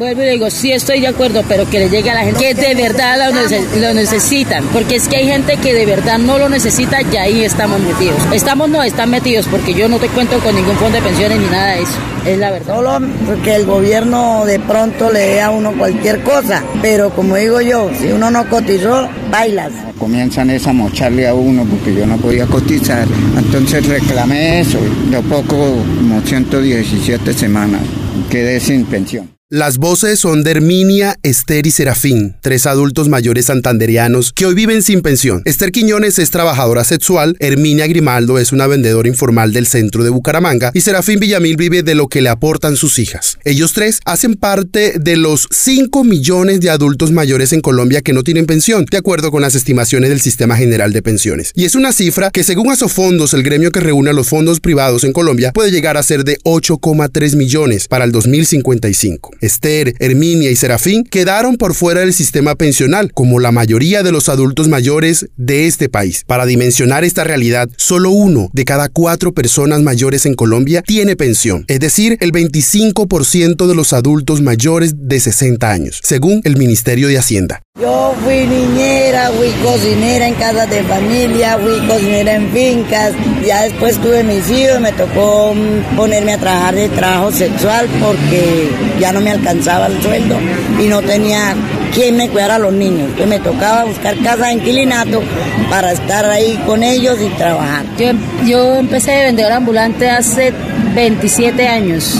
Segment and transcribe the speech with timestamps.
[0.00, 2.40] Vuelvo y le digo, sí estoy de acuerdo, pero que le llegue a la gente
[2.40, 4.64] que de verdad lo, lo, necesitan.
[4.72, 8.16] Porque es que hay gente que de verdad no lo necesita y ahí estamos metidos.
[8.32, 11.46] Estamos, no, están metidos porque yo no te cuento con ningún fondo de pensiones ni
[11.48, 11.92] nada de eso.
[12.24, 12.76] Es la verdad.
[12.76, 16.64] Solo porque el gobierno de pronto le dé a uno cualquier cosa.
[16.80, 19.70] Pero como digo yo, si uno no cotizó, bailas.
[19.98, 23.06] Comienzan a mocharle a uno porque yo no podía cotizar.
[23.36, 24.78] Entonces reclamé eso.
[25.10, 25.56] De poco,
[25.98, 27.82] como 117 semanas,
[28.30, 29.39] quedé sin pensión.
[29.52, 34.80] Las voces son de Herminia, Esther y Serafín, tres adultos mayores santanderianos que hoy viven
[34.80, 35.42] sin pensión.
[35.44, 40.70] Esther Quiñones es trabajadora sexual, Herminia Grimaldo es una vendedora informal del centro de Bucaramanga
[40.72, 43.38] y Serafín Villamil vive de lo que le aportan sus hijas.
[43.44, 48.22] Ellos tres hacen parte de los 5 millones de adultos mayores en Colombia que no
[48.22, 51.50] tienen pensión, de acuerdo con las estimaciones del Sistema General de Pensiones.
[51.56, 55.02] Y es una cifra que según Asofondos, el gremio que reúne a los fondos privados
[55.02, 59.39] en Colombia, puede llegar a ser de 8,3 millones para el 2055.
[59.40, 64.28] Esther, Herminia y Serafín quedaron por fuera del sistema pensional, como la mayoría de los
[64.28, 66.24] adultos mayores de este país.
[66.26, 71.64] Para dimensionar esta realidad, solo uno de cada cuatro personas mayores en Colombia tiene pensión,
[71.68, 77.18] es decir, el 25% de los adultos mayores de 60 años, según el Ministerio de
[77.18, 77.62] Hacienda.
[77.80, 83.14] Yo fui niñera, fui cocinera en casas de familia, fui cocinera en fincas.
[83.42, 85.54] Ya después tuve mis hijos, me tocó
[85.96, 88.68] ponerme a trabajar de trabajo sexual porque
[89.00, 90.36] ya no me alcanzaba el sueldo
[90.78, 91.54] y no tenía
[91.94, 93.08] quien me cuidara a los niños.
[93.12, 95.22] Entonces me tocaba buscar casa de inquilinato
[95.70, 97.86] para estar ahí con ellos y trabajar.
[97.96, 98.10] Yo,
[98.44, 100.52] yo empecé de vendedor ambulante hace
[100.94, 102.14] 27 años.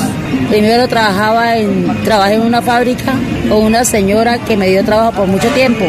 [0.48, 3.14] Primero trabajaba en, trabajé en una fábrica
[3.48, 5.84] con una señora que me dio trabajo por mucho tiempo,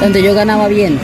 [0.00, 0.98] donde yo ganaba bien.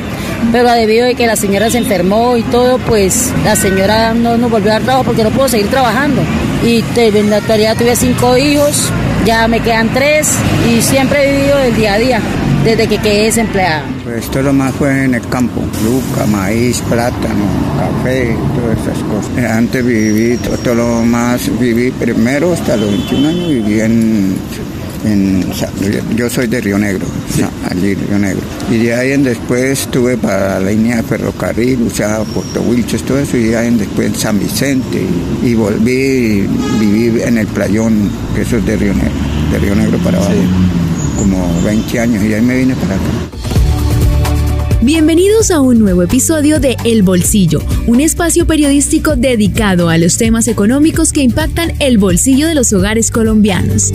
[0.52, 4.50] Pero debido a que la señora se enfermó y todo, pues la señora no nos
[4.50, 6.22] volvió a dar trabajo porque no pudo seguir trabajando.
[6.64, 8.90] Y en la actualidad tuve cinco hijos,
[9.24, 10.32] ya me quedan tres
[10.68, 12.20] y siempre he vivido el día a día
[12.64, 13.95] desde que quedé desempleada.
[14.16, 17.44] Pues todo lo más fue en el campo, yuca, maíz, plátano,
[17.76, 19.50] café, todas esas cosas.
[19.50, 24.34] Antes viví todo lo más, viví primero hasta los 21 años, viví en
[26.16, 27.04] yo soy de Río Negro,
[27.70, 28.40] allí Río Negro.
[28.70, 33.18] Y de ahí en después estuve para la línea de ferrocarril, sea, Puerto Wilches, todo
[33.18, 35.04] eso, y de ahí en después en San Vicente,
[35.44, 36.48] y, volví,
[36.80, 39.12] viví en el playón, que eso es de Río Negro,
[39.52, 40.32] de Río Negro para abajo,
[41.18, 43.36] como 20 años, y ahí me vine para acá.
[44.86, 47.58] Bienvenidos a un nuevo episodio de El Bolsillo,
[47.88, 53.10] un espacio periodístico dedicado a los temas económicos que impactan el bolsillo de los hogares
[53.10, 53.90] colombianos.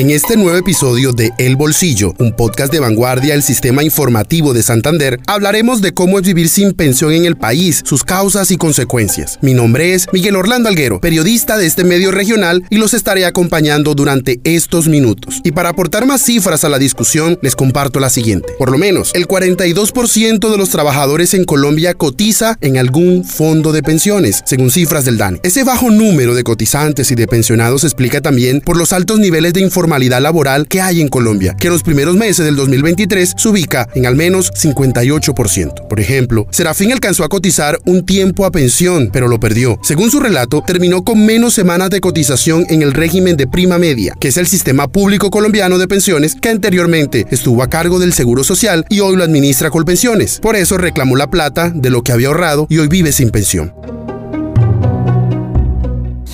[0.00, 4.62] En este nuevo episodio de El Bolsillo, un podcast de vanguardia del sistema informativo de
[4.62, 9.38] Santander, hablaremos de cómo es vivir sin pensión en el país, sus causas y consecuencias.
[9.42, 13.94] Mi nombre es Miguel Orlando Alguero, periodista de este medio regional y los estaré acompañando
[13.94, 15.42] durante estos minutos.
[15.44, 18.54] Y para aportar más cifras a la discusión, les comparto la siguiente.
[18.58, 23.82] Por lo menos, el 42% de los trabajadores en Colombia cotiza en algún fondo de
[23.82, 25.40] pensiones, según cifras del DANE.
[25.42, 29.52] Ese bajo número de cotizantes y de pensionados se explica también por los altos niveles
[29.52, 33.48] de información laboral que hay en Colombia, que en los primeros meses del 2023 se
[33.48, 35.88] ubica en al menos 58%.
[35.88, 39.78] Por ejemplo, Serafín alcanzó a cotizar un tiempo a pensión, pero lo perdió.
[39.82, 44.14] Según su relato, terminó con menos semanas de cotización en el régimen de prima media,
[44.20, 48.44] que es el sistema público colombiano de pensiones que anteriormente estuvo a cargo del Seguro
[48.44, 50.40] Social y hoy lo administra Colpensiones.
[50.40, 53.72] Por eso reclamó la plata de lo que había ahorrado y hoy vive sin pensión.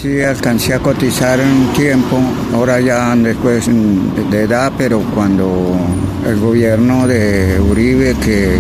[0.01, 2.21] Sí, alcancé a cotizar un tiempo,
[2.53, 3.67] ahora ya después
[4.31, 5.75] de edad, pero cuando
[6.29, 8.59] el gobierno de Uribe, que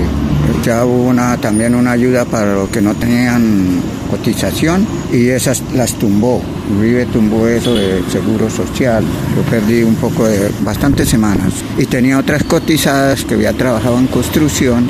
[0.64, 5.92] ya hubo una, también una ayuda para los que no tenían cotización y esas las
[5.92, 6.40] tumbó.
[6.78, 9.04] Uribe tumbó eso de seguro social.
[9.36, 14.06] Yo perdí un poco de bastantes semanas y tenía otras cotizadas que había trabajado en
[14.06, 14.88] construcción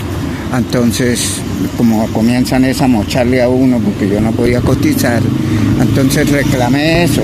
[0.54, 1.40] entonces,
[1.76, 5.22] como comienzan es a mocharle a uno porque yo no podía cotizar,
[5.80, 7.22] entonces reclamé eso.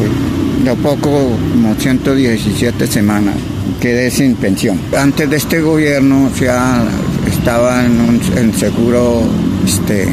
[0.65, 3.35] De poco, como 117 semanas,
[3.81, 4.79] quedé sin pensión.
[4.97, 6.85] Antes de este gobierno, ya
[7.29, 9.23] estaba en un seguro,
[9.65, 10.07] este,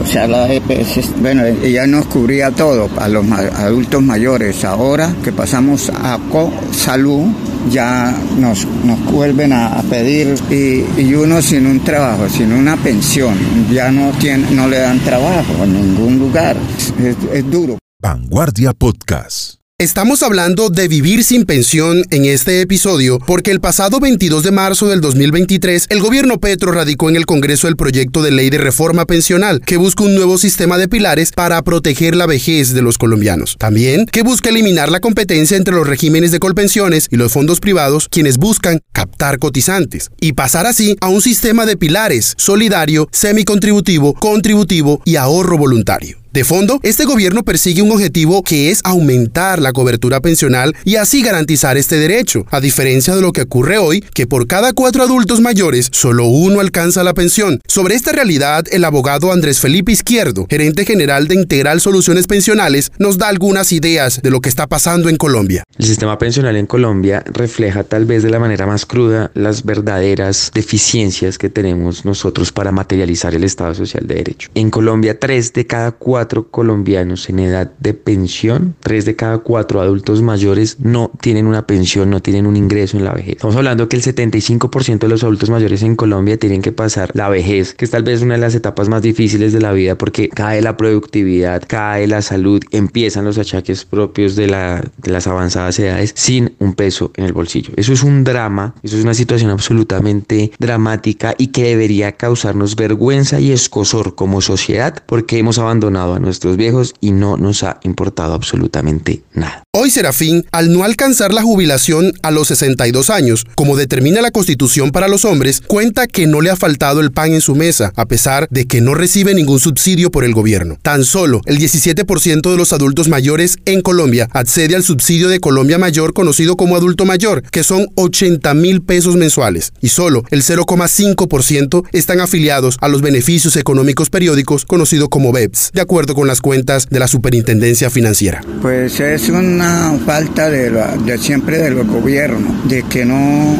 [0.00, 4.64] o sea, la EPS, bueno, ella nos cubría todo a los adultos mayores.
[4.64, 7.26] Ahora que pasamos a Co Salud,
[7.70, 13.36] ya nos, nos vuelven a, pedir y, uno sin un trabajo, sin una pensión,
[13.70, 16.56] ya no, tiene, no le dan trabajo en ningún lugar.
[16.98, 17.78] Es, es duro.
[18.00, 19.61] Vanguardia Podcast.
[19.82, 24.86] Estamos hablando de vivir sin pensión en este episodio porque el pasado 22 de marzo
[24.88, 29.06] del 2023 el gobierno Petro radicó en el Congreso el proyecto de ley de reforma
[29.06, 33.56] pensional que busca un nuevo sistema de pilares para proteger la vejez de los colombianos.
[33.58, 38.06] También que busca eliminar la competencia entre los regímenes de colpensiones y los fondos privados
[38.08, 45.02] quienes buscan captar cotizantes y pasar así a un sistema de pilares solidario, semicontributivo, contributivo
[45.04, 46.21] y ahorro voluntario.
[46.32, 51.20] De fondo, este gobierno persigue un objetivo que es aumentar la cobertura pensional y así
[51.20, 55.42] garantizar este derecho, a diferencia de lo que ocurre hoy, que por cada cuatro adultos
[55.42, 57.60] mayores, solo uno alcanza la pensión.
[57.66, 63.18] Sobre esta realidad, el abogado Andrés Felipe Izquierdo, gerente general de Integral Soluciones Pensionales, nos
[63.18, 65.64] da algunas ideas de lo que está pasando en Colombia.
[65.78, 70.50] El sistema pensional en Colombia refleja tal vez de la manera más cruda las verdaderas
[70.54, 74.48] deficiencias que tenemos nosotros para materializar el Estado Social de Derecho.
[74.54, 79.80] En Colombia, tres de cada cuatro colombianos en edad de pensión, tres de cada cuatro
[79.80, 83.36] adultos mayores no tienen una pensión, no tienen un ingreso en la vejez.
[83.36, 87.28] Estamos hablando que el 75% de los adultos mayores en Colombia tienen que pasar la
[87.28, 90.28] vejez, que es tal vez una de las etapas más difíciles de la vida porque
[90.28, 95.78] cae la productividad, cae la salud, empiezan los achaques propios de, la, de las avanzadas
[95.78, 97.72] edades sin un peso en el bolsillo.
[97.76, 103.40] Eso es un drama, eso es una situación absolutamente dramática y que debería causarnos vergüenza
[103.40, 108.34] y escosor como sociedad porque hemos abandonado a nuestros viejos y no nos ha importado
[108.34, 109.62] absolutamente nada.
[109.74, 114.90] Hoy Serafín, al no alcanzar la jubilación a los 62 años, como determina la Constitución
[114.90, 118.06] para los hombres, cuenta que no le ha faltado el pan en su mesa, a
[118.06, 120.76] pesar de que no recibe ningún subsidio por el gobierno.
[120.82, 125.78] Tan solo el 17% de los adultos mayores en Colombia accede al subsidio de Colombia
[125.78, 131.84] Mayor conocido como adulto mayor, que son 80 mil pesos mensuales, y solo el 0,5%
[131.92, 136.88] están afiliados a los beneficios económicos periódicos conocido como BEPS, de acuerdo con las cuentas
[136.88, 138.40] de la Superintendencia Financiera.
[138.60, 139.62] Pues es un
[140.04, 143.56] falta de, de siempre de los gobiernos, de que no,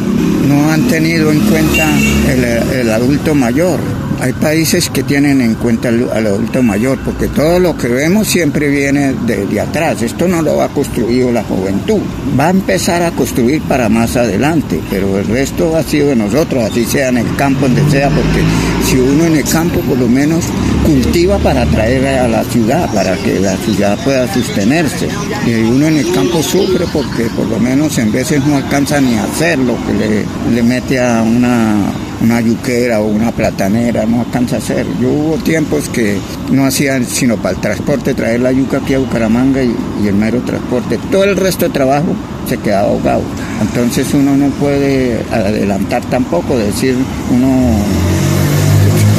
[0.47, 1.87] no han tenido en cuenta
[2.73, 3.79] el adulto mayor.
[4.23, 8.69] Hay países que tienen en cuenta al, adulto mayor, porque todo lo que vemos siempre
[8.69, 10.01] viene de, atrás.
[10.01, 11.99] Esto no lo ha construido la juventud.
[12.39, 16.63] Va a empezar a construir para más adelante, pero el resto ha sido de nosotros,
[16.63, 18.41] así sea en el campo, donde sea, porque
[18.85, 20.45] si uno en el campo por lo menos
[20.85, 25.09] cultiva para traer a la ciudad, para que la ciudad pueda sostenerse.
[25.45, 29.15] Y uno en el campo sufre porque por lo menos en veces no alcanza ni
[29.15, 31.91] a hacer lo que le, le mete a una
[32.23, 34.87] una yuquera o una platanera, no alcanza a hacer.
[34.99, 36.17] Yo hubo tiempos que
[36.51, 39.75] no hacían sino para el transporte, traer la yuca aquí a Bucaramanga y,
[40.07, 40.97] el mero transporte.
[41.11, 42.15] Todo el resto de trabajo
[42.47, 43.23] se quedaba ahogado.
[43.61, 46.95] Entonces uno no puede adelantar tampoco, decir
[47.29, 47.77] uno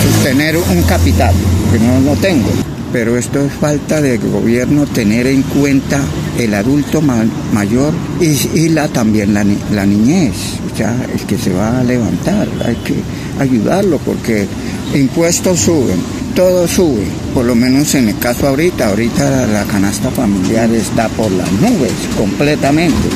[0.03, 1.35] sostener un capital,
[1.73, 2.49] que no lo tengo
[2.93, 6.01] pero esto es falta de gobierno tener en cuenta
[6.39, 12.49] el adulto mayor y, la, también la niñez, ya el que se va a levantar,
[12.65, 12.95] hay que
[13.39, 14.47] ayudarlo porque
[14.95, 15.99] impuestos suben,
[16.35, 21.31] todo sube, por lo menos en el caso ahorita, ahorita la canasta familiar está por
[21.31, 23.09] las nubes completamente.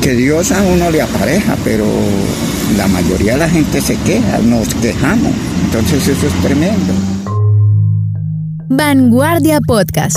[0.00, 1.84] Que Dios a uno le apareja, pero
[2.76, 5.32] la mayoría de la gente se queja, nos quejamos,
[5.64, 6.92] entonces eso es tremendo.
[8.68, 10.16] Vanguardia Podcast.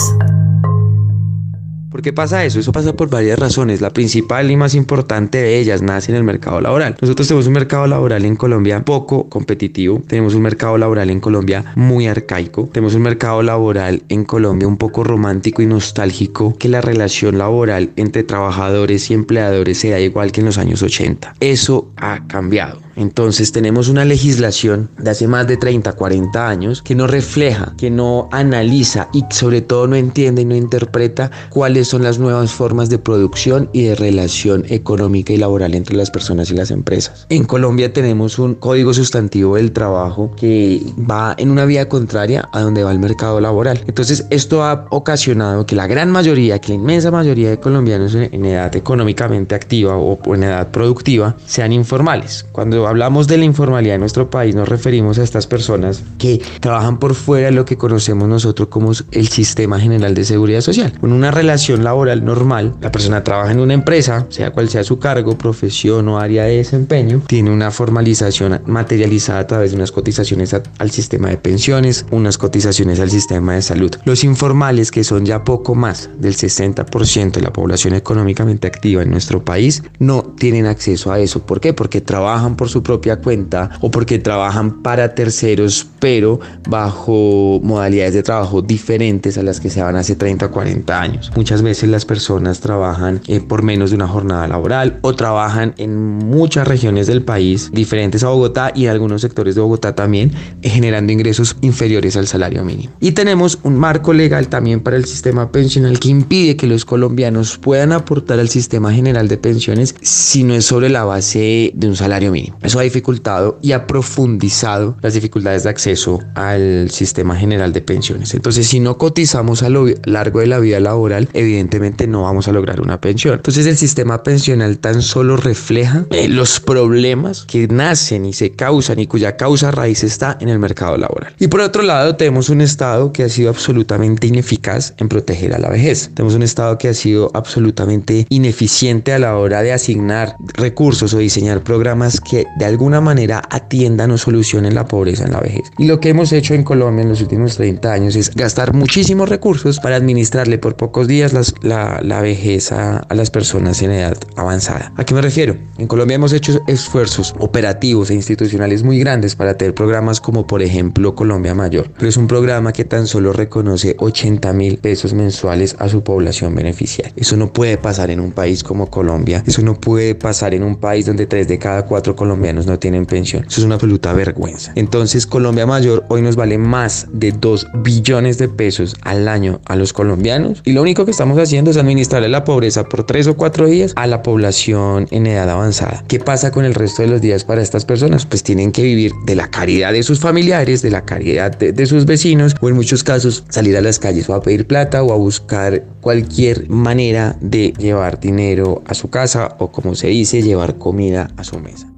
[1.95, 2.59] ¿Por qué pasa eso?
[2.59, 3.79] Eso pasa por varias razones.
[3.79, 6.97] La principal y más importante de ellas nace en el mercado laboral.
[6.99, 10.03] Nosotros tenemos un mercado laboral en Colombia poco competitivo.
[10.05, 12.67] Tenemos un mercado laboral en Colombia muy arcaico.
[12.73, 17.91] Tenemos un mercado laboral en Colombia un poco romántico y nostálgico que la relación laboral
[17.95, 21.35] entre trabajadores y empleadores sea igual que en los años 80.
[21.39, 22.84] Eso ha cambiado.
[22.95, 27.89] Entonces tenemos una legislación de hace más de 30, 40 años que no refleja, que
[27.89, 32.89] no analiza y sobre todo no entiende y no interpreta cuáles son las nuevas formas
[32.89, 37.25] de producción y de relación económica y laboral entre las personas y las empresas.
[37.29, 42.61] En Colombia tenemos un código sustantivo del trabajo que va en una vía contraria a
[42.61, 43.81] donde va el mercado laboral.
[43.87, 48.45] Entonces esto ha ocasionado que la gran mayoría, que la inmensa mayoría de colombianos en
[48.45, 52.45] edad económicamente activa o en edad productiva sean informales.
[52.51, 56.99] Cuando hablamos de la informalidad en nuestro país, nos referimos a estas personas que trabajan
[56.99, 60.93] por fuera de lo que conocemos nosotros como el sistema general de seguridad social.
[60.99, 64.99] Con una relación laboral normal, la persona trabaja en una empresa, sea cual sea su
[64.99, 70.53] cargo, profesión o área de desempeño, tiene una formalización materializada a través de unas cotizaciones
[70.53, 73.91] al sistema de pensiones, unas cotizaciones al sistema de salud.
[74.05, 79.11] Los informales, que son ya poco más del 60% de la población económicamente activa en
[79.11, 81.45] nuestro país, no tienen acceso a eso.
[81.45, 81.73] ¿Por qué?
[81.73, 88.21] Porque trabajan por su propia cuenta o porque trabajan para terceros, pero bajo modalidades de
[88.21, 91.31] trabajo diferentes a las que se van hace 30 o 40 años.
[91.37, 95.95] Muchas veces las personas trabajan eh, por menos de una jornada laboral o trabajan en
[96.17, 100.69] muchas regiones del país diferentes a Bogotá y en algunos sectores de Bogotá también, eh,
[100.69, 102.91] generando ingresos inferiores al salario mínimo.
[102.99, 107.57] Y tenemos un marco legal también para el sistema pensional que impide que los colombianos
[107.57, 111.95] puedan aportar al sistema general de pensiones si no es sobre la base de un
[111.95, 112.57] salario mínimo.
[112.65, 118.33] Eso ha dificultado y ha profundizado las dificultades de acceso al sistema general de pensiones.
[118.33, 122.51] Entonces, si no cotizamos a lo largo de la vida laboral, evidentemente no vamos a
[122.51, 123.35] lograr una pensión.
[123.35, 128.99] Entonces, el sistema pensional tan solo refleja eh, los problemas que nacen y se causan
[128.99, 131.33] y cuya causa raíz está en el mercado laboral.
[131.39, 135.59] Y por otro lado, tenemos un Estado que ha sido absolutamente ineficaz en proteger a
[135.59, 136.11] la vejez.
[136.13, 141.19] Tenemos un Estado que ha sido absolutamente ineficiente a la hora de asignar recursos o
[141.19, 145.71] diseñar programas que de alguna manera atiendan o solucionen la pobreza en la vejez.
[145.77, 149.29] Y lo que hemos hecho en Colombia en los últimos 30 años es gastar muchísimos
[149.29, 154.93] recursos para administrarle por pocos días la, la, vejez a, las personas en edad avanzada.
[154.95, 155.57] ¿A qué me refiero?
[155.77, 160.61] En Colombia hemos hecho esfuerzos operativos e institucionales muy grandes para tener programas como por
[160.61, 165.75] ejemplo Colombia Mayor, pero es un programa que tan solo reconoce 80 mil pesos mensuales
[165.79, 167.13] a su población beneficiaria.
[167.15, 170.77] Eso no puede pasar en un país como Colombia, eso no puede pasar en un
[170.77, 173.45] país donde 3 de cada 4 colombianos no tienen pensión.
[173.47, 174.71] Eso es una absoluta vergüenza.
[174.75, 179.75] Entonces Colombia Mayor hoy nos vale más de 2 billones de pesos al año a
[179.75, 183.37] los colombianos y lo único que estamos haciendo es administrarle la pobreza por 3 o
[183.37, 186.03] 4 días a la población en edad avanzada.
[186.07, 188.25] ¿Qué pasa con el resto de los días para estas personas?
[188.25, 192.05] Pues tienen que vivir de la caridad de sus familiares, de la caridad de, sus
[192.05, 195.17] vecinos o en muchos casos salir a las calles o a pedir plata o a
[195.17, 201.29] buscar cualquier manera de llevar dinero a su casa o como se dice, llevar comida
[201.37, 201.94] a su mesa.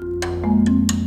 [0.47, 1.06] you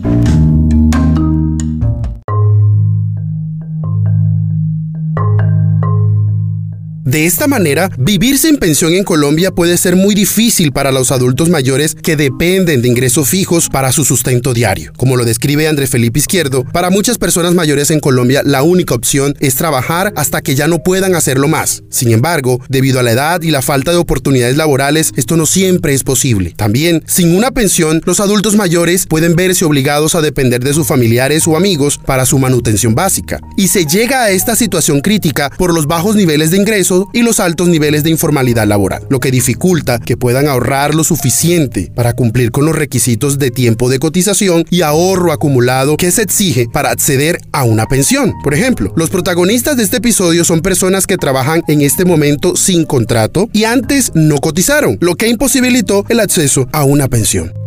[7.11, 11.49] De esta manera, vivir sin pensión en Colombia puede ser muy difícil para los adultos
[11.49, 14.93] mayores que dependen de ingresos fijos para su sustento diario.
[14.97, 19.35] Como lo describe Andrés Felipe Izquierdo, para muchas personas mayores en Colombia la única opción
[19.40, 21.83] es trabajar hasta que ya no puedan hacerlo más.
[21.90, 25.95] Sin embargo, debido a la edad y la falta de oportunidades laborales, esto no siempre
[25.95, 26.55] es posible.
[26.57, 31.49] También, sin una pensión, los adultos mayores pueden verse obligados a depender de sus familiares
[31.49, 33.40] o amigos para su manutención básica.
[33.57, 37.40] Y se llega a esta situación crítica por los bajos niveles de ingresos y los
[37.40, 42.50] altos niveles de informalidad laboral, lo que dificulta que puedan ahorrar lo suficiente para cumplir
[42.50, 47.38] con los requisitos de tiempo de cotización y ahorro acumulado que se exige para acceder
[47.52, 48.35] a una pensión.
[48.42, 52.85] Por ejemplo, los protagonistas de este episodio son personas que trabajan en este momento sin
[52.85, 57.60] contrato y antes no cotizaron, lo que imposibilitó el acceso a una pensión.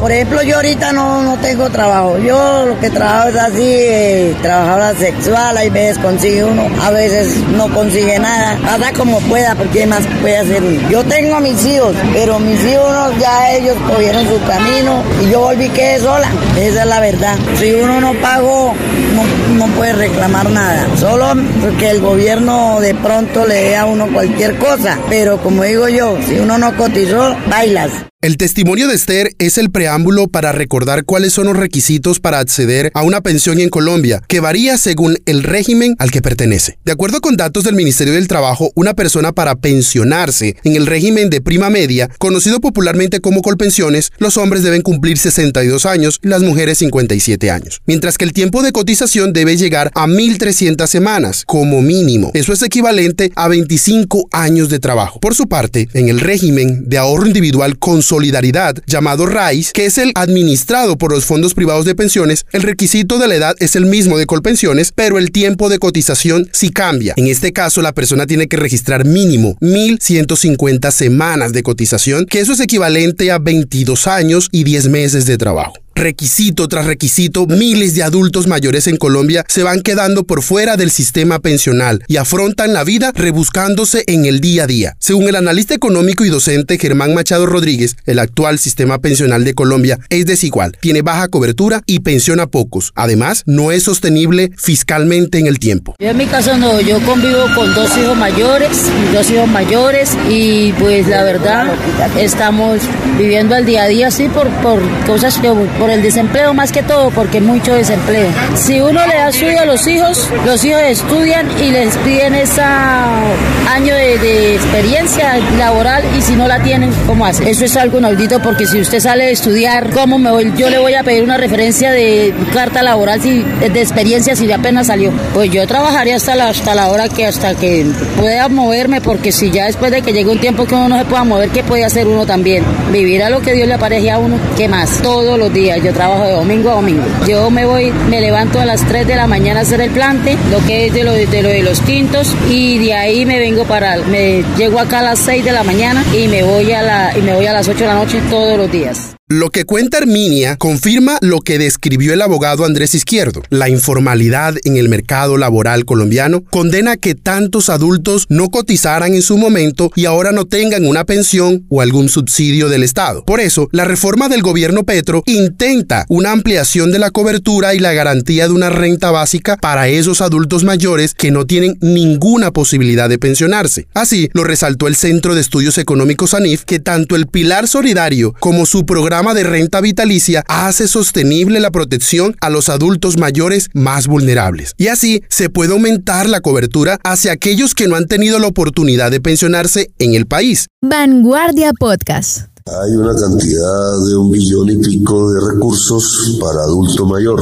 [0.00, 2.18] Por ejemplo, yo ahorita no, no tengo trabajo.
[2.18, 7.38] Yo lo que trabajo es así, eh, trabajadora sexual, hay veces consigue uno, a veces
[7.56, 8.58] no consigue nada.
[8.62, 10.90] Pasa como pueda, porque más puede hacer uno.
[10.90, 15.40] Yo tengo a mis hijos, pero mis hijos ya ellos cogieron su camino y yo
[15.40, 16.28] volví que sola.
[16.58, 17.36] Esa es la verdad.
[17.58, 18.74] Si uno no pagó,
[19.14, 20.86] no, no puede reclamar nada.
[20.98, 24.98] Solo porque el gobierno de pronto le dé a uno cualquier cosa.
[25.08, 27.90] Pero como digo yo, si uno no cotizó, bailas.
[28.22, 32.90] El testimonio de Esther es el preámbulo para recordar cuáles son los requisitos para acceder
[32.94, 36.78] a una pensión en Colombia, que varía según el régimen al que pertenece.
[36.82, 41.28] De acuerdo con datos del Ministerio del Trabajo, una persona para pensionarse en el régimen
[41.28, 46.42] de prima media, conocido popularmente como colpensiones, los hombres deben cumplir 62 años y las
[46.42, 51.82] mujeres 57 años, mientras que el tiempo de cotización debe llegar a 1.300 semanas como
[51.82, 52.30] mínimo.
[52.32, 55.20] Eso es equivalente a 25 años de trabajo.
[55.20, 59.98] Por su parte, en el régimen de ahorro individual consolidado, Solidaridad, llamado RAIS, que es
[59.98, 63.86] el administrado por los fondos privados de pensiones, el requisito de la edad es el
[63.86, 67.14] mismo de Colpensiones, pero el tiempo de cotización sí cambia.
[67.16, 72.52] En este caso, la persona tiene que registrar mínimo 1.150 semanas de cotización, que eso
[72.52, 78.02] es equivalente a 22 años y 10 meses de trabajo requisito tras requisito, miles de
[78.02, 82.84] adultos mayores en Colombia se van quedando por fuera del sistema pensional y afrontan la
[82.84, 84.96] vida rebuscándose en el día a día.
[85.00, 89.98] Según el analista económico y docente Germán Machado Rodríguez, el actual sistema pensional de Colombia
[90.10, 92.92] es desigual, tiene baja cobertura y pensiona pocos.
[92.94, 95.94] Además, no es sostenible fiscalmente en el tiempo.
[95.98, 100.72] Yo en mi caso no, yo convivo con dos hijos mayores, dos hijos mayores y
[100.74, 101.74] pues la verdad
[102.18, 102.80] estamos
[103.18, 105.48] viviendo al día a día así por, por cosas que
[105.90, 108.28] el desempleo más que todo, porque mucho desempleo.
[108.54, 112.62] Si uno le da estudio a los hijos, los hijos estudian y les piden ese
[112.62, 117.48] año de, experiencia laboral y si no la tienen, ¿cómo hace?
[117.50, 120.52] Eso es algo inaudito porque si usted sale de estudiar, ¿cómo me voy?
[120.56, 124.86] Yo le voy a pedir una referencia de carta laboral si, de experiencia si apenas
[124.86, 125.12] salió.
[125.34, 127.86] Pues yo trabajaría hasta la, hasta la hora que hasta que
[128.18, 131.04] pueda moverme porque si ya después de que llegue un tiempo que uno no se
[131.04, 132.64] pueda mover, ¿qué puede hacer uno también?
[132.92, 135.02] Vivir a lo que Dios le aparece a uno, ¿qué más?
[135.02, 137.04] Todos los días, yo trabajo de domingo a domingo.
[137.26, 140.36] Yo me voy, me levanto a las 3 de la mañana a hacer el plante,
[140.50, 143.64] lo que es de lo de, lo de los tintos, y de ahí me vengo
[143.64, 147.16] para, me llego acá a las 6 de la mañana y me voy a la,
[147.16, 149.16] y me voy a las 8 de la noche todos los días.
[149.28, 153.42] Lo que cuenta Herminia confirma lo que describió el abogado Andrés Izquierdo.
[153.50, 159.36] La informalidad en el mercado laboral colombiano condena que tantos adultos no cotizaran en su
[159.36, 163.24] momento y ahora no tengan una pensión o algún subsidio del Estado.
[163.24, 167.94] Por eso, la reforma del gobierno Petro intenta una ampliación de la cobertura y la
[167.94, 173.18] garantía de una renta básica para esos adultos mayores que no tienen ninguna posibilidad de
[173.18, 173.88] pensionarse.
[173.92, 178.66] Así lo resaltó el Centro de Estudios Económicos ANIF que tanto el Pilar Solidario como
[178.66, 184.74] su programa de renta vitalicia hace sostenible la protección a los adultos mayores más vulnerables.
[184.76, 189.10] Y así se puede aumentar la cobertura hacia aquellos que no han tenido la oportunidad
[189.10, 190.66] de pensionarse en el país.
[190.82, 192.55] Vanguardia Podcast.
[192.68, 197.40] Hay una cantidad de un billón y pico de recursos para adulto mayor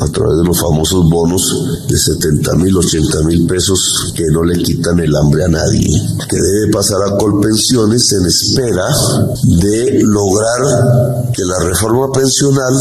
[0.00, 4.60] a través de los famosos bonos de 70 mil, 80 mil pesos que no le
[4.60, 8.84] quitan el hambre a nadie, que debe pasar a Colpensiones en espera
[9.44, 12.74] de lograr que la reforma pensional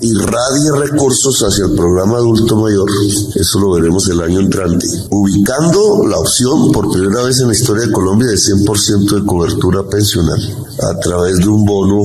[0.00, 2.88] irradie recursos hacia el programa adulto mayor.
[3.34, 7.86] Eso lo veremos el año entrante, ubicando la opción por primera vez en la historia
[7.86, 10.40] de Colombia de 100% de cobertura pensional
[10.82, 12.02] a través de un bono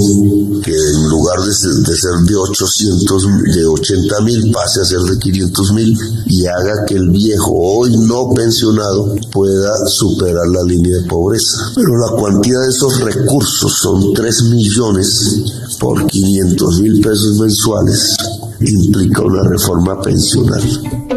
[0.63, 4.99] que en lugar de ser, de, ser de 800, de 80 mil pase a ser
[5.01, 5.95] de 500 mil
[6.25, 11.71] y haga que el viejo hoy no pensionado pueda superar la línea de pobreza.
[11.75, 15.43] Pero la cuantía de esos recursos son 3 millones
[15.79, 18.17] por 500 mil pesos mensuales
[18.59, 21.14] implica una reforma pensional.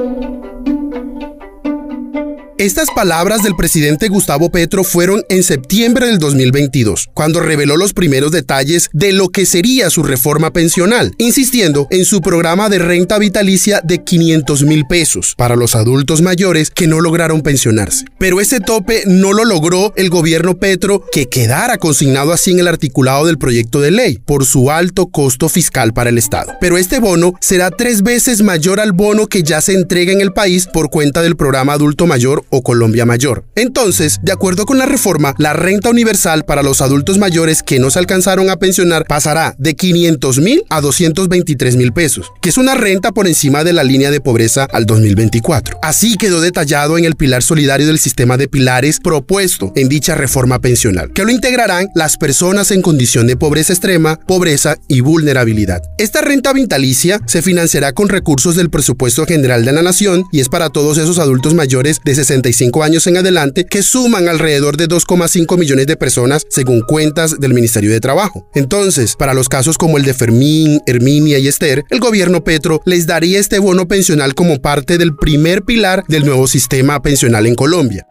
[2.59, 8.33] Estas palabras del presidente Gustavo Petro fueron en septiembre del 2022, cuando reveló los primeros
[8.33, 13.81] detalles de lo que sería su reforma pensional, insistiendo en su programa de renta vitalicia
[13.85, 18.07] de 500 mil pesos para los adultos mayores que no lograron pensionarse.
[18.19, 22.67] Pero ese tope no lo logró el gobierno Petro, que quedara consignado así en el
[22.67, 26.55] articulado del proyecto de ley, por su alto costo fiscal para el Estado.
[26.61, 30.33] Pero este bono será tres veces mayor al bono que ya se entrega en el
[30.33, 33.45] país por cuenta del programa adulto mayor o Colombia Mayor.
[33.55, 37.91] Entonces, de acuerdo con la reforma, la renta universal para los adultos mayores que no
[37.91, 42.75] se alcanzaron a pensionar pasará de 500 mil a 223 mil pesos, que es una
[42.75, 45.79] renta por encima de la línea de pobreza al 2024.
[45.83, 50.61] Así quedó detallado en el pilar solidario del sistema de pilares propuesto en dicha reforma
[50.61, 55.83] pensional, que lo integrarán las personas en condición de pobreza extrema, pobreza y vulnerabilidad.
[55.99, 60.49] Esta renta vitalicia se financiará con recursos del presupuesto general de la nación y es
[60.49, 62.38] para todos esos adultos mayores de 60
[62.83, 67.91] años en adelante que suman alrededor de 2,5 millones de personas según cuentas del Ministerio
[67.91, 68.49] de Trabajo.
[68.55, 73.07] Entonces, para los casos como el de Fermín, Herminia y Esther, el gobierno Petro les
[73.07, 78.07] daría este bono pensional como parte del primer pilar del nuevo sistema pensional en Colombia.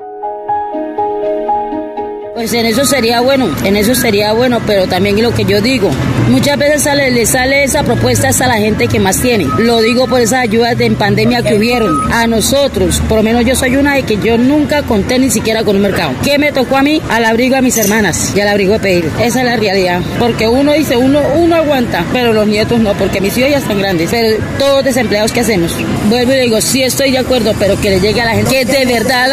[2.38, 5.90] Pues en eso sería bueno, en eso sería bueno, pero también lo que yo digo,
[6.30, 9.48] muchas veces le sale esa propuesta hasta la gente que más tiene.
[9.58, 12.14] Lo digo por esas ayudas de en pandemia que hubieron.
[12.14, 15.64] A nosotros, por lo menos yo soy una de que yo nunca conté ni siquiera
[15.64, 16.12] con un mercado.
[16.24, 17.02] ¿Qué me tocó a mí?
[17.10, 19.10] Al abrigo a mis hermanas y al abrigo de pedir.
[19.20, 20.02] Esa es la realidad.
[20.20, 23.80] Porque uno dice, uno, uno aguanta, pero los nietos no, porque mis hijos ya están
[23.80, 24.12] grandes.
[24.12, 25.76] Pero todos desempleados, ¿qué hacemos?
[26.08, 28.66] Vuelvo y digo, sí estoy de acuerdo, pero que le llegue a la gente que
[28.66, 29.28] de verdad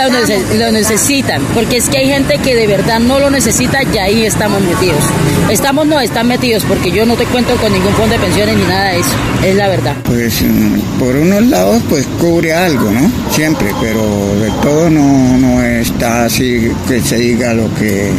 [0.59, 1.43] lo necesitan.
[1.53, 5.03] Porque es que hay gente que de verdad no lo necesita y ahí estamos metidos.
[5.51, 8.65] Estamos, no, están metidos porque yo no te cuento con ningún fondo de pensiones ni
[8.65, 9.11] nada de eso,
[9.45, 9.97] es la verdad.
[10.05, 13.11] Pues mm, por unos lados pues cubre algo, ¿no?
[13.31, 14.03] Siempre, pero
[14.41, 18.13] de todo no, no está así que se diga lo que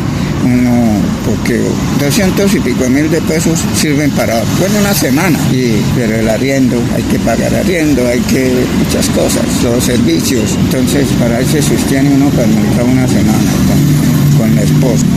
[0.46, 1.60] uno, porque
[2.00, 6.80] 200 y pico mil de pesos sirven para, bueno, una semana, y, pero el arriendo,
[6.96, 12.12] hay que pagar arriendo, hay que, muchas cosas, los servicios, entonces para eso se sostiene
[12.14, 14.15] uno para una semana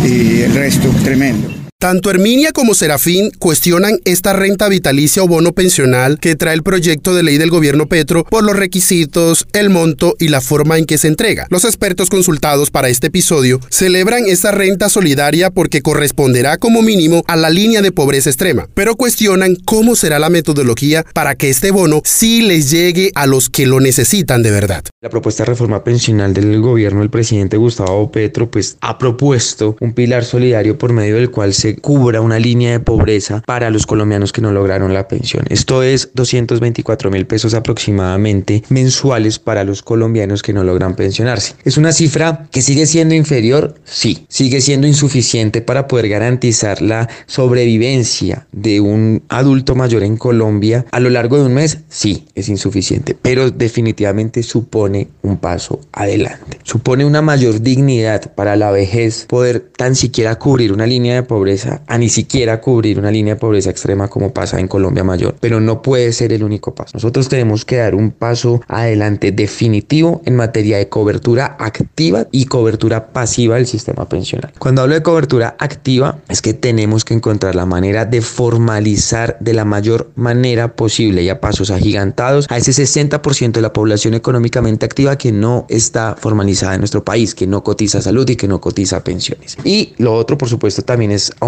[0.05, 1.58] y el resto tremendo.
[1.81, 7.15] Tanto Herminia como Serafín cuestionan esta renta vitalicia o bono pensional que trae el proyecto
[7.15, 10.99] de ley del gobierno Petro por los requisitos, el monto y la forma en que
[10.99, 11.47] se entrega.
[11.51, 17.37] Los expertos consultados para este episodio celebran esta renta solidaria porque corresponderá como mínimo a
[17.37, 22.03] la línea de pobreza extrema, pero cuestionan cómo será la metodología para que este bono
[22.05, 24.83] sí les llegue a los que lo necesitan de verdad.
[25.01, 29.93] La propuesta de reforma pensional del gobierno del presidente Gustavo Petro pues ha propuesto un
[29.93, 34.33] pilar solidario por medio del cual se cubra una línea de pobreza para los colombianos
[34.33, 35.45] que no lograron la pensión.
[35.49, 41.55] Esto es 224 mil pesos aproximadamente mensuales para los colombianos que no logran pensionarse.
[41.65, 47.09] Es una cifra que sigue siendo inferior, sí, sigue siendo insuficiente para poder garantizar la
[47.27, 52.49] sobrevivencia de un adulto mayor en Colombia a lo largo de un mes, sí, es
[52.49, 56.59] insuficiente, pero definitivamente supone un paso adelante.
[56.63, 61.58] Supone una mayor dignidad para la vejez poder tan siquiera cubrir una línea de pobreza
[61.67, 65.61] a ni siquiera cubrir una línea de pobreza extrema como pasa en Colombia Mayor, pero
[65.61, 66.93] no puede ser el único paso.
[66.95, 73.13] Nosotros tenemos que dar un paso adelante definitivo en materia de cobertura activa y cobertura
[73.13, 74.53] pasiva del sistema pensional.
[74.59, 79.55] Cuando hablo de cobertura activa es que tenemos que encontrar la manera de formalizar de
[79.55, 84.87] la mayor manera posible y a pasos agigantados a ese 60% de la población económicamente
[84.87, 88.61] activa que no está formalizada en nuestro país, que no cotiza salud y que no
[88.61, 89.57] cotiza pensiones.
[89.65, 91.48] Y lo otro, por supuesto, también es aumentar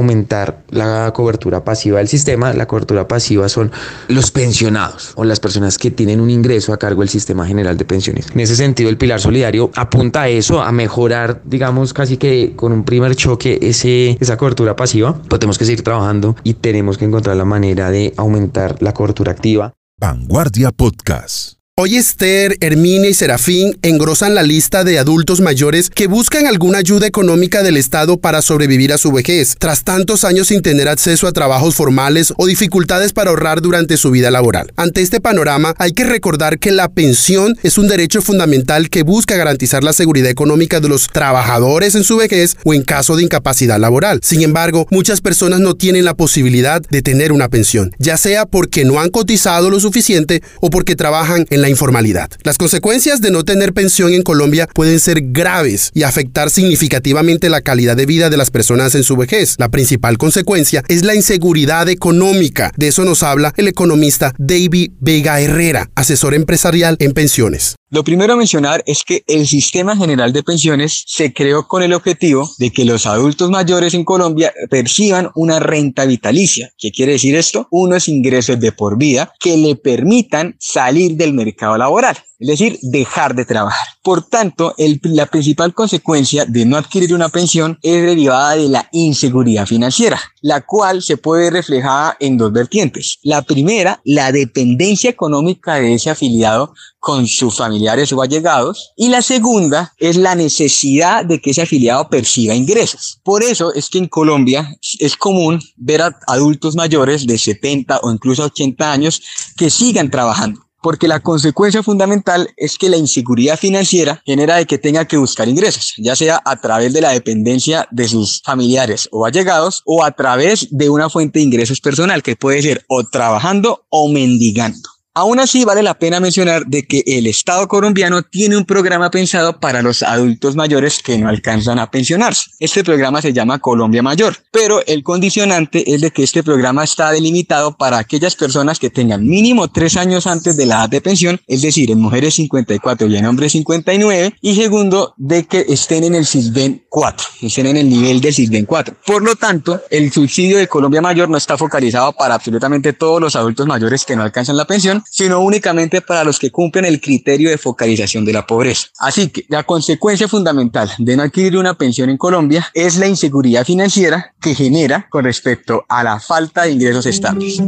[0.71, 2.53] la cobertura pasiva del sistema.
[2.53, 3.71] La cobertura pasiva son
[4.09, 7.85] los pensionados o las personas que tienen un ingreso a cargo del sistema general de
[7.85, 8.27] pensiones.
[8.33, 12.73] En ese sentido, el pilar solidario apunta a eso, a mejorar, digamos, casi que con
[12.73, 15.21] un primer choque ese, esa cobertura pasiva.
[15.29, 19.33] Pero tenemos que seguir trabajando y tenemos que encontrar la manera de aumentar la cobertura
[19.33, 19.73] activa.
[19.99, 21.60] Vanguardia Podcast.
[21.83, 27.07] Hoy Esther, Herminia y Serafín engrosan la lista de adultos mayores que buscan alguna ayuda
[27.07, 31.33] económica del Estado para sobrevivir a su vejez, tras tantos años sin tener acceso a
[31.33, 34.71] trabajos formales o dificultades para ahorrar durante su vida laboral.
[34.77, 39.39] Ante este panorama, hay que recordar que la pensión es un derecho fundamental que busca
[39.39, 43.81] garantizar la seguridad económica de los trabajadores en su vejez o en caso de incapacidad
[43.81, 44.21] laboral.
[44.23, 48.85] Sin embargo, muchas personas no tienen la posibilidad de tener una pensión, ya sea porque
[48.85, 52.31] no han cotizado lo suficiente o porque trabajan en la informalidad.
[52.43, 57.63] Las consecuencias de no tener pensión en Colombia pueden ser graves y afectar significativamente la
[57.63, 59.55] calidad de vida de las personas en su vejez.
[59.59, 62.73] La principal consecuencia es la inseguridad económica.
[62.77, 67.80] De eso nos habla el economista David Vega Herrera, asesor empresarial en pensiones.
[67.93, 71.93] Lo primero a mencionar es que el sistema general de pensiones se creó con el
[71.93, 76.73] objetivo de que los adultos mayores en Colombia perciban una renta vitalicia.
[76.79, 77.67] ¿Qué quiere decir esto?
[77.73, 83.35] Unos ingresos de por vida que le permitan salir del mercado laboral es decir, dejar
[83.35, 83.87] de trabajar.
[84.03, 89.67] Por tanto, la principal consecuencia de no adquirir una pensión es derivada de la inseguridad
[89.67, 93.19] financiera, la cual se puede ver reflejada en dos vertientes.
[93.23, 98.93] La primera, la dependencia económica de ese afiliado con sus familiares o allegados.
[98.97, 103.21] Y la segunda es la necesidad de que ese afiliado perciba ingresos.
[103.25, 108.13] Por eso es que en Colombia es común ver a adultos mayores de 70 o
[108.13, 109.23] incluso 80 años
[109.57, 114.79] que sigan trabajando porque la consecuencia fundamental es que la inseguridad financiera genera de que
[114.79, 119.27] tenga que buscar ingresos, ya sea a través de la dependencia de sus familiares o
[119.27, 123.85] allegados o a través de una fuente de ingresos personal que puede ser o trabajando
[123.91, 125.00] o mendigando.
[125.13, 129.59] Aún así, vale la pena mencionar de que el Estado colombiano tiene un programa pensado
[129.59, 132.53] para los adultos mayores que no alcanzan a pensionarse.
[132.61, 137.11] Este programa se llama Colombia Mayor, pero el condicionante es de que este programa está
[137.11, 141.41] delimitado para aquellas personas que tengan mínimo tres años antes de la edad de pensión,
[141.49, 146.15] es decir, en mujeres 54 y en hombres 59, y segundo, de que estén en
[146.15, 148.95] el SISBEN 4, estén en el nivel del SISBEN 4.
[149.05, 153.35] Por lo tanto, el subsidio de Colombia Mayor no está focalizado para absolutamente todos los
[153.35, 157.51] adultos mayores que no alcanzan la pensión, sino únicamente para los que cumplen el criterio
[157.51, 158.89] de focalización de la pobreza.
[158.99, 163.65] Así que la consecuencia fundamental de no adquirir una pensión en Colombia es la inseguridad
[163.65, 167.61] financiera que genera con respecto a la falta de ingresos estables.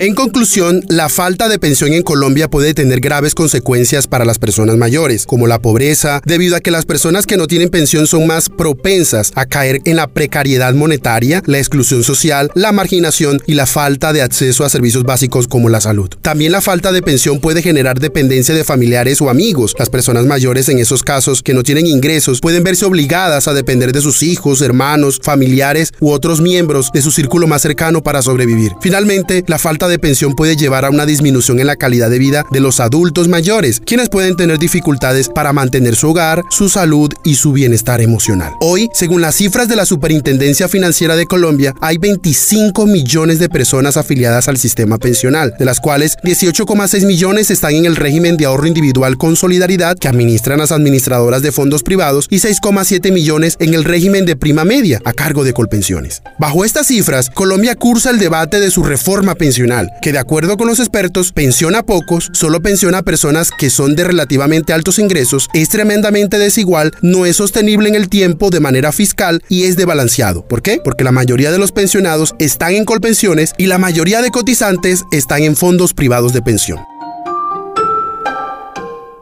[0.00, 4.76] En conclusión, la falta de pensión en Colombia puede tener graves consecuencias para las personas
[4.76, 8.48] mayores, como la pobreza, debido a que las personas que no tienen pensión son más
[8.48, 14.12] propensas a caer en la precariedad monetaria, la exclusión social, la marginación y la falta
[14.12, 16.08] de acceso a servicios básicos como la salud.
[16.22, 19.74] También la falta de pensión puede generar dependencia de familiares o amigos.
[19.80, 23.90] Las personas mayores en esos casos que no tienen ingresos pueden verse obligadas a depender
[23.90, 28.74] de sus hijos, hermanos, familiares u otros miembros de su círculo más cercano para sobrevivir.
[28.80, 32.44] Finalmente, la falta de pensión puede llevar a una disminución en la calidad de vida
[32.50, 37.34] de los adultos mayores, quienes pueden tener dificultades para mantener su hogar, su salud y
[37.34, 38.52] su bienestar emocional.
[38.60, 43.96] Hoy, según las cifras de la Superintendencia Financiera de Colombia, hay 25 millones de personas
[43.96, 48.66] afiliadas al sistema pensional, de las cuales 18,6 millones están en el régimen de ahorro
[48.66, 53.84] individual con solidaridad que administran las administradoras de fondos privados y 6,7 millones en el
[53.84, 56.22] régimen de prima media a cargo de Colpensiones.
[56.38, 60.66] Bajo estas cifras, Colombia cursa el debate de su reforma pensional, que de acuerdo con
[60.66, 65.48] los expertos pensiona a pocos, solo pensiona a personas que son de relativamente altos ingresos,
[65.54, 70.44] es tremendamente desigual, no es sostenible en el tiempo de manera fiscal y es desbalanceado.
[70.46, 70.80] ¿Por qué?
[70.82, 75.42] Porque la mayoría de los pensionados están en Colpensiones y la mayoría de cotizantes están
[75.42, 76.97] en fondos privados de pensión.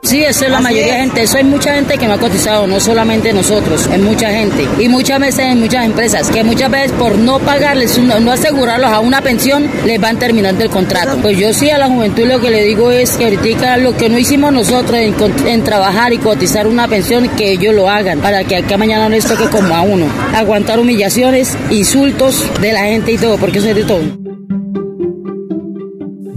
[0.06, 1.22] Sí, eso es la mayoría de gente.
[1.22, 4.64] Eso hay mucha gente que no ha cotizado, no solamente nosotros, es mucha gente.
[4.78, 9.00] Y muchas veces en muchas empresas, que muchas veces por no pagarles, no, asegurarlos a
[9.00, 11.16] una pensión, les van terminando el contrato.
[11.20, 14.08] Pues yo sí a la juventud lo que le digo es que ahorita lo que
[14.08, 18.44] no hicimos nosotros en, en trabajar y cotizar una pensión, que ellos lo hagan, para
[18.44, 20.06] que acá mañana no les toque como a uno.
[20.36, 24.35] Aguantar humillaciones, insultos de la gente y todo, porque eso es de todo.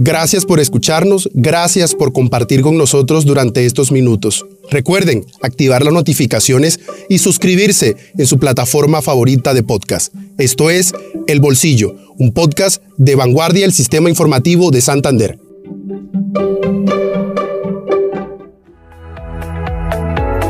[0.02, 4.46] Gracias por escucharnos, gracias por compartir con nosotros durante estos minutos.
[4.70, 10.14] Recuerden activar las notificaciones y suscribirse en su plataforma favorita de podcast.
[10.38, 10.94] Esto es
[11.26, 15.38] El Bolsillo, un podcast de vanguardia del Sistema Informativo de Santander.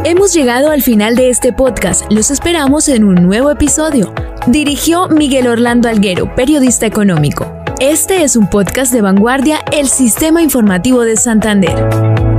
[0.04, 2.04] Hemos llegado al final de este podcast.
[2.08, 4.14] Los esperamos en un nuevo episodio.
[4.46, 7.59] Dirigió Miguel Orlando Alguero, periodista económico.
[7.80, 12.29] Este es un podcast de vanguardia, el Sistema Informativo de Santander.